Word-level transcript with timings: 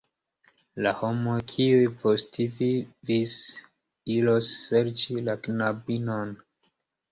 La 0.85 0.93
homoj 1.01 1.35
kiuj 1.51 1.83
postvivis 2.05 3.37
iros 4.17 4.51
serĉi 4.65 5.23
la 5.31 5.39
knabinon. 5.47 6.37